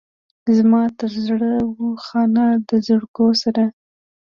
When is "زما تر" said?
0.57-1.11